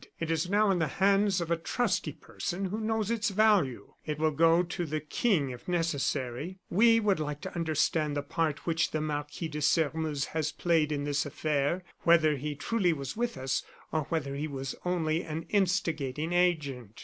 [0.19, 3.93] "It is now in the hands of a trusty person, who knows its value.
[4.03, 6.57] It will go to the King if necessary.
[6.71, 11.03] We would like to understand the part which the Marquis de Sairmeuse has played in
[11.03, 13.61] this affair whether he was truly with us,
[13.91, 16.99] or whether he was only an instigating agent."